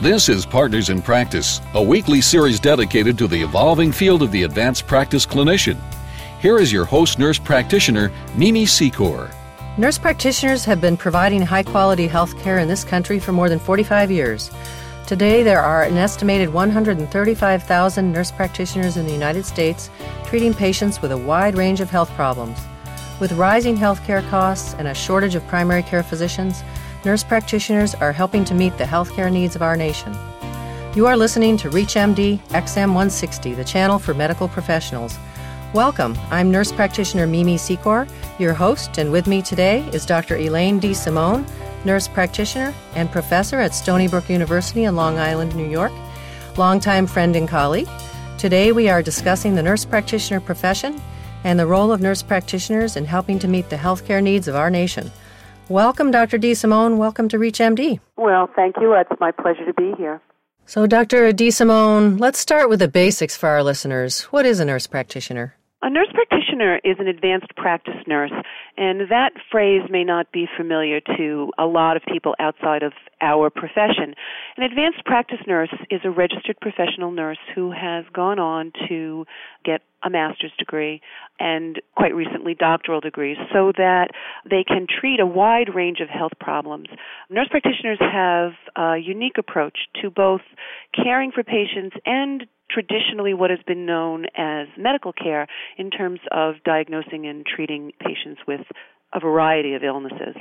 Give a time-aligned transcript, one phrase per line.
[0.00, 4.44] This is Partners in Practice, a weekly series dedicated to the evolving field of the
[4.44, 5.76] advanced practice clinician.
[6.38, 9.34] Here is your host nurse practitioner, Mimi Secor.
[9.76, 13.58] Nurse practitioners have been providing high quality health care in this country for more than
[13.58, 14.52] 45 years.
[15.08, 19.90] Today, there are an estimated 135,000 nurse practitioners in the United States
[20.26, 22.56] treating patients with a wide range of health problems.
[23.18, 26.62] With rising healthcare costs and a shortage of primary care physicians,
[27.04, 30.16] nurse practitioners are helping to meet the healthcare needs of our nation.
[30.94, 35.16] You are listening to ReachMD XM160, the channel for medical professionals.
[35.74, 36.16] Welcome.
[36.30, 40.36] I'm nurse practitioner Mimi Secor, your host, and with me today is Dr.
[40.36, 41.48] Elaine DeSimone,
[41.84, 45.92] nurse practitioner and professor at Stony Brook University in Long Island, New York,
[46.56, 47.88] longtime friend and colleague.
[48.38, 51.00] Today we are discussing the nurse practitioner profession
[51.44, 54.70] and the role of nurse practitioners in helping to meet the healthcare needs of our
[54.70, 55.12] nation.
[55.68, 56.38] Welcome, Dr.
[56.38, 56.52] D.
[56.52, 56.96] DeSimone.
[56.96, 58.00] Welcome to ReachMD.
[58.16, 58.94] Well, thank you.
[58.94, 60.18] It's my pleasure to be here.
[60.64, 61.30] So, Dr.
[61.32, 61.48] D.
[61.48, 64.22] DeSimone, let's start with the basics for our listeners.
[64.32, 65.57] What is a nurse practitioner?
[65.80, 68.32] A nurse practitioner is an advanced practice nurse,
[68.76, 73.48] and that phrase may not be familiar to a lot of people outside of our
[73.48, 74.14] profession.
[74.56, 79.24] An advanced practice nurse is a registered professional nurse who has gone on to
[79.64, 81.00] get a master's degree
[81.38, 84.08] and quite recently doctoral degrees so that
[84.50, 86.88] they can treat a wide range of health problems.
[87.30, 90.42] Nurse practitioners have a unique approach to both
[90.92, 96.54] caring for patients and traditionally what has been known as medical care in terms of
[96.64, 98.60] diagnosing and treating patients with
[99.12, 100.36] a variety of illnesses.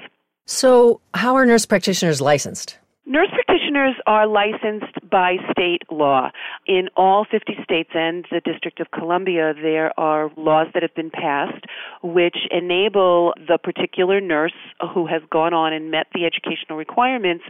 [0.45, 2.77] So, how are nurse practitioners licensed?
[3.09, 6.29] Nurse practitioners are licensed by state law.
[6.65, 11.09] In all 50 states and the District of Columbia, there are laws that have been
[11.09, 11.63] passed
[12.03, 14.51] which enable the particular nurse
[14.93, 17.45] who has gone on and met the educational requirements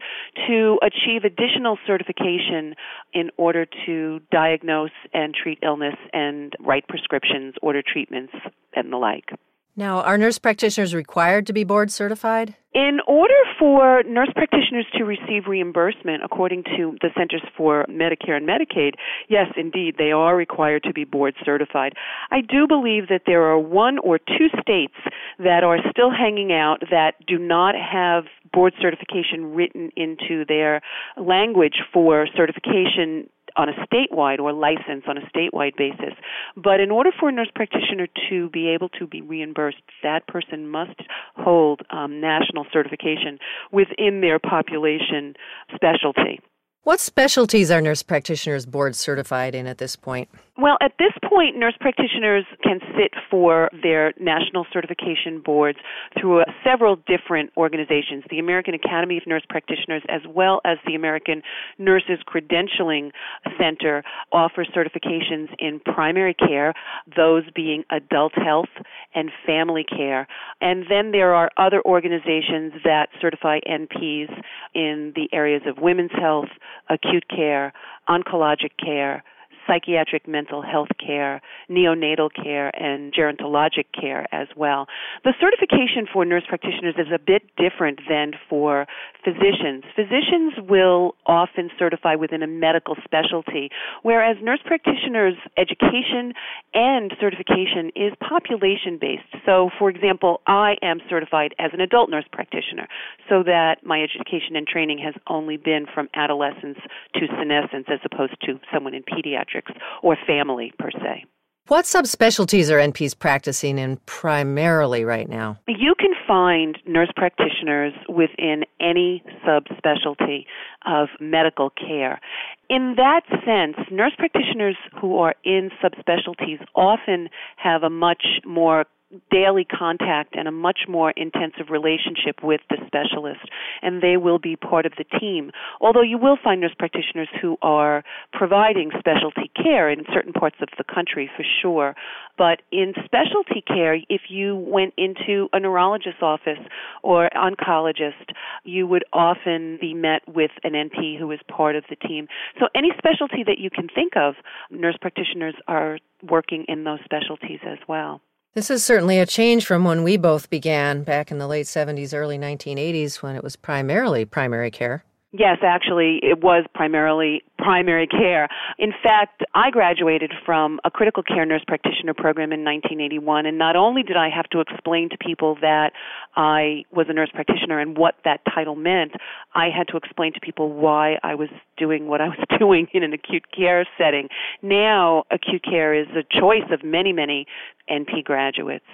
[0.46, 2.76] to achieve additional certification
[3.12, 8.34] in order to diagnose and treat illness and write prescriptions, order treatments,
[8.76, 9.32] and the like.
[9.80, 12.56] Now, are nurse practitioners required to be board certified?
[12.74, 18.48] In order for nurse practitioners to receive reimbursement according to the Centers for Medicare and
[18.48, 18.94] Medicaid,
[19.30, 21.94] yes, indeed, they are required to be board certified.
[22.32, 24.96] I do believe that there are one or two states
[25.38, 30.82] that are still hanging out that do not have board certification written into their
[31.18, 36.14] language for certification on a statewide or license on a statewide basis.
[36.56, 40.68] But in order for a nurse practitioner to be able to be reimbursed, that person
[40.68, 41.00] must
[41.36, 43.40] hold um, national certification
[43.72, 45.34] within their population
[45.76, 46.40] specialty.
[46.88, 50.30] What specialties are nurse practitioners board certified in at this point?
[50.58, 55.78] Well, at this point, nurse practitioners can sit for their national certification boards
[56.20, 60.96] through uh, several different organizations the American Academy of Nurse Practitioners, as well as the
[60.96, 61.44] American
[61.78, 63.12] Nurses Credentialing
[63.60, 66.74] Center, offer certifications in primary care,
[67.16, 68.74] those being adult health
[69.14, 70.26] and family care.
[70.60, 74.32] And then there are other organizations that certify NPs
[74.74, 76.50] in the areas of women's health
[76.86, 77.74] acute care,
[78.08, 79.24] oncologic care,
[79.68, 84.88] psychiatric mental health care, neonatal care, and gerontologic care as well.
[85.24, 88.88] The certification for nurse practitioners is a bit different than for
[89.24, 89.84] physicians.
[89.96, 93.70] Physicians will often certify within a medical specialty,
[94.04, 96.34] whereas nurse practitioners' education
[96.74, 99.28] and certification is population based.
[99.46, 102.88] So, for example, I am certified as an adult nurse practitioner,
[103.28, 106.78] so that my education and training has only been from adolescence
[107.16, 109.57] to senescence as opposed to someone in pediatrics
[110.04, 111.26] or family per se.
[111.68, 115.58] What subspecialties are NPs practicing in primarily right now?
[115.68, 120.46] You can find nurse practitioners within any subspecialty
[120.86, 122.22] of medical care.
[122.70, 128.86] In that sense, nurse practitioners who are in subspecialties often have a much more
[129.32, 133.40] daily contact and a much more intensive relationship with the specialist,
[133.82, 135.52] and they will be part of the team.
[135.80, 138.04] Although you will find nurse practitioners who are
[138.34, 141.96] providing specialty care in certain parts of the country for sure.
[142.38, 146.60] But in specialty care, if you went into a neurologist's office
[147.02, 151.96] or oncologist, you would often be met with an NP who is part of the
[151.96, 152.28] team.
[152.60, 154.36] So any specialty that you can think of,
[154.70, 158.22] nurse practitioners are working in those specialties as well.
[158.54, 162.14] This is certainly a change from when we both began back in the late 70s,
[162.18, 165.04] early 1980s, when it was primarily primary care.
[165.34, 168.48] Yes, actually, it was primarily primary care.
[168.80, 173.76] In fact, I graduated from a critical care nurse practitioner program in 1981, and not
[173.76, 175.92] only did I have to explain to people that
[176.38, 179.12] I was a nurse practitioner and what that title meant,
[179.54, 183.04] I had to explain to people why I was doing what I was doing in
[183.04, 184.30] an acute care setting.
[184.62, 187.48] Now, acute care is a choice of many, many
[187.92, 188.86] NP graduates.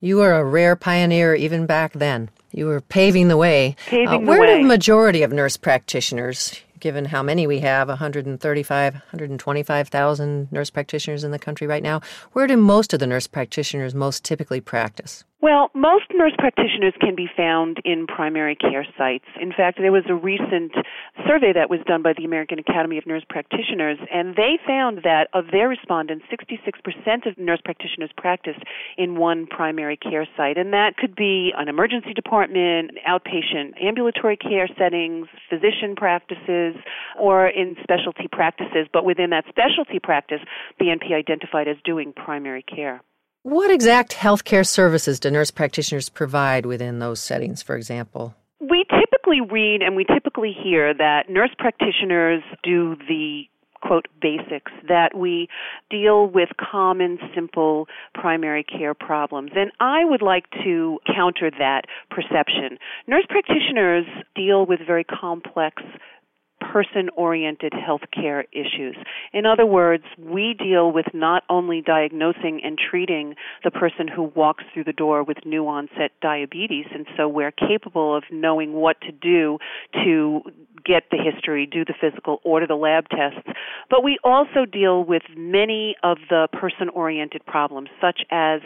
[0.00, 2.30] You were a rare pioneer even back then.
[2.52, 3.76] You were paving the way.
[3.86, 4.56] Paving uh, where the way.
[4.56, 11.24] do the majority of nurse practitioners, given how many we have 135 125,000 nurse practitioners
[11.24, 12.00] in the country right now
[12.32, 17.14] where do most of the nurse practitioners most typically practice well, most nurse practitioners can
[17.14, 19.24] be found in primary care sites.
[19.40, 20.72] In fact, there was a recent
[21.26, 25.28] survey that was done by the American Academy of Nurse Practitioners, and they found that
[25.32, 28.60] of their respondents, 66% of nurse practitioners practiced
[28.98, 30.58] in one primary care site.
[30.58, 36.76] And that could be an emergency department, outpatient ambulatory care settings, physician practices,
[37.18, 38.88] or in specialty practices.
[38.92, 40.40] But within that specialty practice,
[40.78, 43.00] the NP identified as doing primary care.
[43.42, 48.34] What exact healthcare services do nurse practitioners provide within those settings, for example?
[48.60, 53.44] We typically read and we typically hear that nurse practitioners do the
[53.80, 55.48] quote basics that we
[55.88, 62.76] deal with common simple primary care problems and i would like to counter that perception
[63.06, 64.04] nurse practitioners
[64.36, 65.82] deal with very complex
[66.60, 68.96] person oriented healthcare issues.
[69.32, 73.34] In other words, we deal with not only diagnosing and treating
[73.64, 78.16] the person who walks through the door with new onset diabetes, and so we're capable
[78.16, 79.58] of knowing what to do
[80.04, 80.42] to
[80.84, 83.48] get the history, do the physical, order the lab tests,
[83.88, 88.60] but we also deal with many of the person oriented problems, such as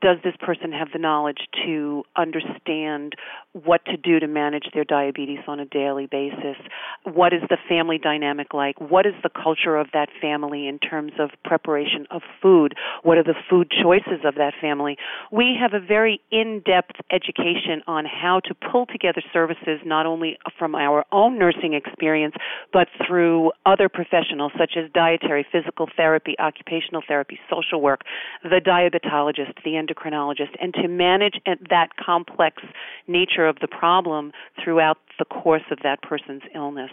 [0.00, 3.14] does this person have the knowledge to understand
[3.52, 6.56] what to do to manage their diabetes on a daily basis?
[7.04, 8.80] What is the family dynamic like?
[8.80, 12.74] What is the culture of that family in terms of preparation of food?
[13.02, 14.96] What are the food choices of that family?
[15.30, 20.38] We have a very in depth education on how to pull together services not only
[20.58, 22.34] from our own nursing experience,
[22.72, 28.02] but through other professionals such as dietary, physical therapy, occupational therapy, social work,
[28.42, 32.62] the diabetologist, the endocrinologist, and to manage that complex
[33.06, 34.32] nature of the problem
[34.62, 36.90] throughout the course of that person's illness.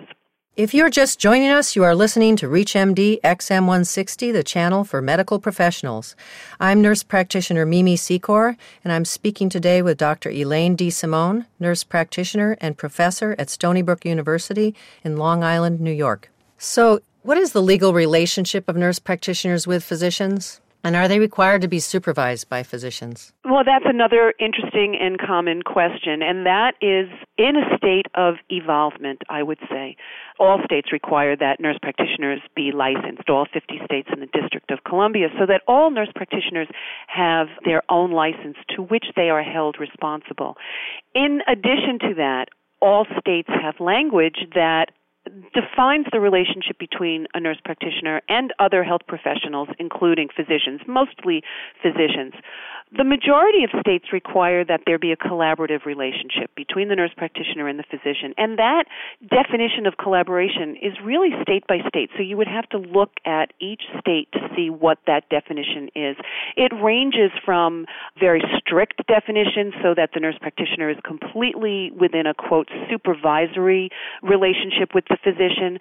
[0.58, 5.38] If you're just joining us, you are listening to ReachMD XM160, the channel for medical
[5.38, 6.16] professionals.
[6.60, 10.32] I'm nurse practitioner Mimi Secor, and I'm speaking today with Dr.
[10.32, 14.74] Elaine DeSimone, nurse practitioner and professor at Stony Brook University
[15.04, 16.32] in Long Island, New York.
[16.58, 20.60] So, what is the legal relationship of nurse practitioners with physicians?
[20.84, 23.34] And are they required to be supervised by physicians?
[23.44, 29.22] Well, that's another interesting and common question, and that is in a state of evolvement,
[29.30, 29.98] I would say.
[30.40, 34.84] All states require that nurse practitioners be licensed, all 50 states in the District of
[34.84, 36.68] Columbia, so that all nurse practitioners
[37.08, 40.58] have their own license to which they are held responsible.
[41.16, 42.46] In addition to that,
[42.80, 44.92] all states have language that
[45.54, 51.44] defines the relationship between a nurse practitioner and other health professionals, including physicians, mostly
[51.82, 52.34] physicians.
[52.96, 57.68] The majority of states require that there be a collaborative relationship between the nurse practitioner
[57.68, 58.86] and the physician, and that
[59.28, 62.12] definition of collaboration is really state by state.
[62.16, 66.16] So you would have to look at each state to see what that definition is.
[66.56, 67.88] It ranges from
[68.18, 73.90] very strict definitions so that the nurse practitioner is completely within a quote supervisory
[74.24, 75.80] relationship with the physician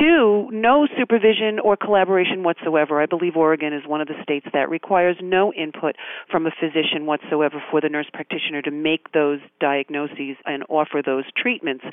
[0.00, 3.00] to no supervision or collaboration whatsoever.
[3.00, 5.94] I believe Oregon is one of the states that requires no input
[6.28, 11.84] from physician whatsoever for the nurse practitioner to make those diagnoses and offer those treatments.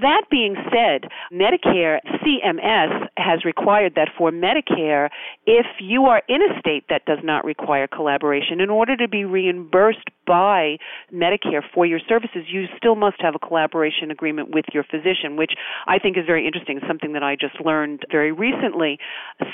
[0.00, 5.08] That being said, Medicare, CMS has required that for Medicare,
[5.46, 9.24] if you are in a state that does not require collaboration, in order to be
[9.24, 10.76] reimbursed by
[11.12, 15.52] Medicare for your services, you still must have a collaboration agreement with your physician, which
[15.86, 18.98] I think is very interesting, something that I just learned very recently.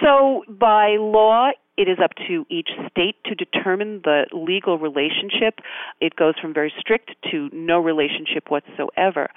[0.02, 5.60] So, by law, it is up to each state to determine the legal relationship.
[6.00, 9.28] It goes from very strict to no relationship whatsoever.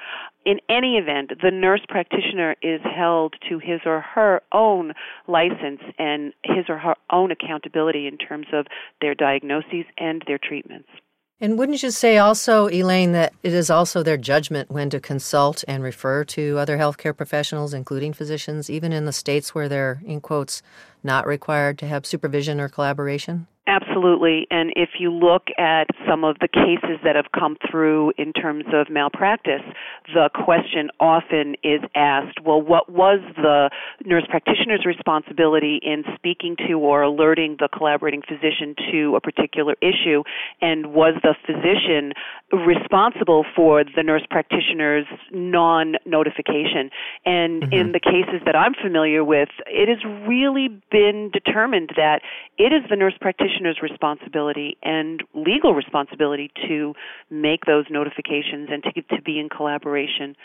[0.46, 4.93] In any event, the nurse practitioner is held to his or her own
[5.27, 8.67] license and his or her own accountability in terms of
[9.01, 10.89] their diagnoses and their treatments.
[11.41, 15.63] And wouldn't you say also, Elaine, that it is also their judgment when to consult
[15.69, 20.19] and refer to other healthcare professionals, including physicians, even in the states where they're, in
[20.19, 20.62] quotes,
[21.03, 23.48] not required to have supervision or collaboration?
[23.70, 24.48] Absolutely.
[24.50, 28.65] And if you look at some of the cases that have come through in terms
[28.74, 29.62] of malpractice,
[30.12, 33.70] the question often is asked, well, what was the
[34.03, 40.24] nurse practitioner's responsibility in speaking to or alerting the collaborating physician to a particular issue?
[40.62, 42.13] And was the physician
[42.51, 46.89] responsible for the nurse practitioner's non notification?
[47.24, 47.74] And mm-hmm.
[47.74, 52.22] in the cases that I'm familiar with, it has really been determined that
[52.58, 56.93] it is the nurse practitioner's responsibility and legal responsibility to
[57.29, 60.36] make those notifications and to, to be in collaboration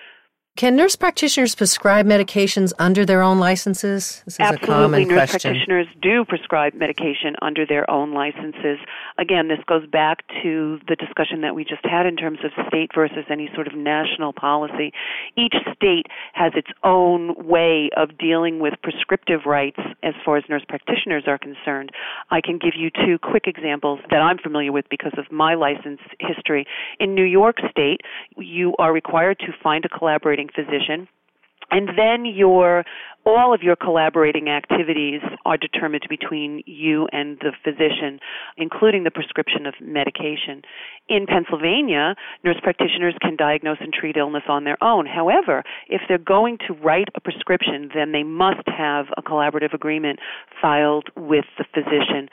[0.56, 4.22] can nurse practitioners prescribe medications under their own licenses?
[4.24, 4.64] This is Absolutely.
[4.64, 5.50] a common nurse question.
[5.50, 8.78] practitioners do prescribe medication under their own licenses.
[9.18, 12.92] Again, this goes back to the discussion that we just had in terms of state
[12.94, 14.92] versus any sort of national policy.
[15.36, 20.64] Each state has its own way of dealing with prescriptive rights as far as nurse
[20.68, 21.90] practitioners are concerned.
[22.30, 26.00] I can give you two quick examples that I'm familiar with because of my license
[26.20, 26.64] history.
[27.00, 28.02] In New York State,
[28.36, 31.08] you are required to find a collaborating physician
[31.70, 32.84] and then your
[33.26, 38.20] all of your collaborating activities are determined between you and the physician,
[38.58, 40.60] including the prescription of medication.
[41.08, 45.06] In Pennsylvania, nurse practitioners can diagnose and treat illness on their own.
[45.06, 50.18] However, if they're going to write a prescription, then they must have a collaborative agreement
[50.60, 52.28] filed with the physician.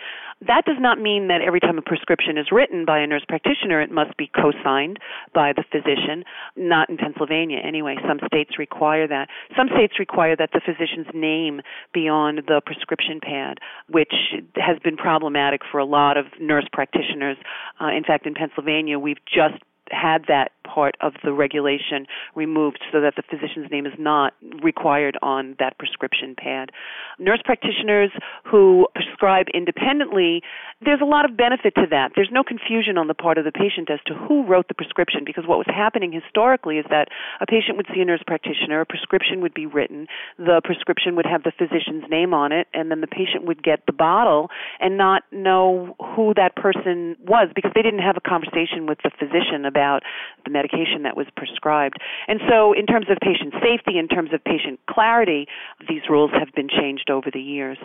[0.48, 3.80] That does not mean that every time a prescription is written by a nurse practitioner,
[3.82, 4.98] it must be co signed
[5.34, 6.24] by the physician.
[6.56, 7.96] Not in Pennsylvania, anyway.
[8.08, 9.30] Some states require that.
[9.56, 11.62] Some states require that the physician's name
[11.94, 14.14] be on the prescription pad, which
[14.56, 17.38] has been problematic for a lot of nurse practitioners.
[17.80, 23.02] Uh, in fact, in Pennsylvania, we've just had that part of the regulation removed so
[23.02, 26.72] that the physician's name is not required on that prescription pad.
[27.20, 28.12] Nurse practitioners
[28.46, 30.42] who prescribe independently,
[30.84, 32.12] there's a lot of benefit to that.
[32.16, 35.22] There's no confusion on the part of the patient as to who wrote the prescription
[35.26, 38.86] because what was happening historically is that a patient would see a nurse practitioner, a
[38.86, 43.02] prescription would be written, the prescription would have the physician's name on it, and then
[43.02, 44.50] the patient would get the bottle
[44.80, 49.12] and not know who that person was because they didn't have a conversation with the
[49.18, 50.04] physician about
[50.46, 51.98] the medication that was prescribed.
[52.28, 55.48] And so, in terms of patient safety, in terms of patient clarity,
[55.88, 57.78] these rules have been changed over the years.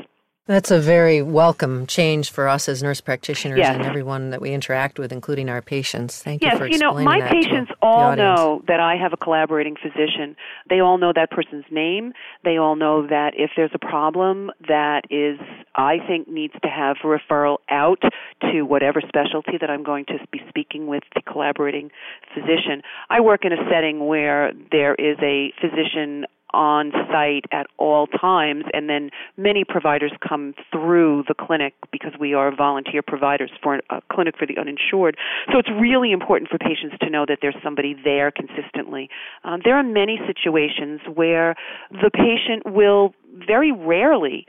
[0.47, 3.75] That's a very welcome change for us as nurse practitioners yes.
[3.75, 6.23] and everyone that we interact with, including our patients.
[6.23, 7.19] Thank yes, you for explaining that.
[7.19, 10.37] Yes, you know, my patients all know that I have a collaborating physician.
[10.71, 12.13] They all know that person's name.
[12.45, 15.41] They all know that if there's a problem that is,
[15.75, 18.03] I think, needs to have a referral out
[18.43, 21.91] to whatever specialty that I'm going to be speaking with the collaborating
[22.33, 22.83] physician.
[23.11, 26.25] I work in a setting where there is a physician
[26.57, 32.33] on site at all times, and then many providers come through the clinic because we
[32.33, 35.17] are volunteer providers for a clinic for the uninsured.
[35.53, 39.11] So it's really important for patients to know that there's somebody there consistently.
[39.45, 41.55] Um, there are many situations where
[41.91, 43.15] the patient will
[43.47, 44.47] very rarely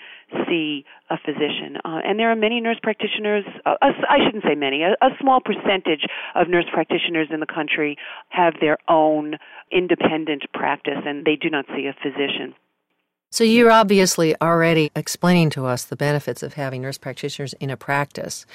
[0.48, 1.78] see a physician.
[1.86, 5.40] Uh, and there are many nurse practitioners, uh, I shouldn't say many, a, a small
[5.40, 7.98] percentage of nurse practitioners in the country
[8.30, 9.36] have their own
[9.72, 12.54] independent practice and they do not see a physician.
[13.30, 17.76] So you're obviously already explaining to us the benefits of having nurse practitioners in a
[17.76, 18.46] practice.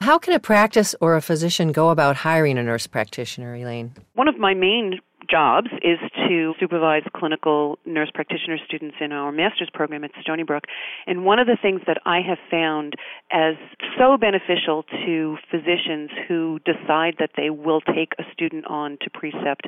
[0.00, 3.92] How can a practice or a physician go about hiring a nurse practitioner, Elaine?
[4.14, 5.98] One of my main jobs is
[6.28, 10.64] to supervise clinical nurse practitioner students in our master's program at Stony Brook.
[11.06, 12.94] And one of the things that I have found
[13.30, 13.54] as
[13.98, 19.66] so beneficial to physicians who decide that they will take a student on to precept,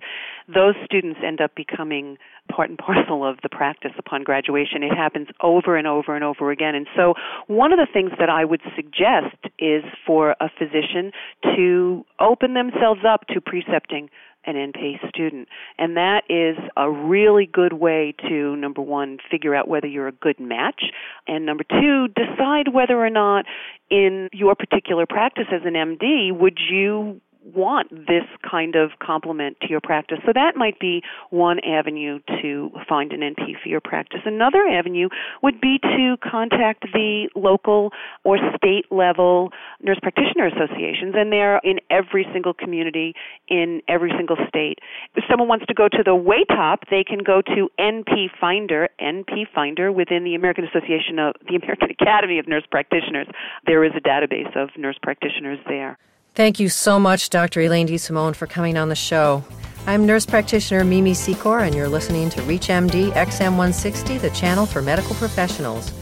[0.49, 2.17] those students end up becoming
[2.55, 4.83] part and parcel of the practice upon graduation.
[4.83, 6.75] It happens over and over and over again.
[6.75, 7.15] And so
[7.47, 11.13] one of the things that I would suggest is for a physician
[11.57, 14.11] to open themselves up to precepting
[14.47, 15.49] an NPACE student.
[15.79, 20.13] And that is a really good way to, number one, figure out whether you're a
[20.13, 20.83] good match,
[21.27, 23.47] and number two, decide whether or not
[23.91, 29.69] in your particular practice as an MD, would you want this kind of complement to
[29.69, 30.19] your practice.
[30.25, 34.21] So that might be one avenue to find an NP for your practice.
[34.25, 35.09] Another avenue
[35.43, 37.91] would be to contact the local
[38.25, 39.51] or state level
[39.83, 43.15] nurse practitioner associations, and they're in every single community
[43.49, 44.79] in every single state.
[45.15, 49.47] If someone wants to go to the WATOP, they can go to NP Finder, NP
[49.55, 53.27] Finder within the American Association of the American Academy of Nurse Practitioners.
[53.67, 55.99] There is a database of nurse practitioners there.
[56.35, 57.61] Thank you so much, Dr.
[57.61, 59.45] Elaine DeSimone, for coming on the show.
[59.87, 65.15] I'm nurse practitioner Mimi Secor, and you're listening to ReachMD XM160, the channel for medical
[65.15, 65.93] professionals.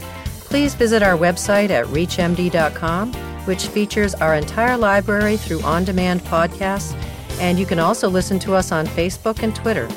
[0.45, 3.13] Please visit our website at reachmd.com,
[3.45, 6.95] which features our entire library through on demand podcasts,
[7.39, 9.87] and you can also listen to us on Facebook and Twitter.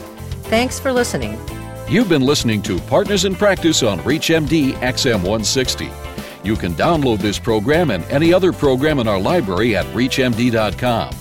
[0.50, 1.40] Thanks for listening.
[1.88, 6.05] You've been listening to Partners in Practice on ReachMD XM160.
[6.46, 11.12] You can download this program and any other program in our library at ReachMD.com.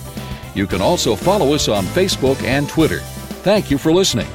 [0.54, 3.00] You can also follow us on Facebook and Twitter.
[3.42, 4.28] Thank you for listening.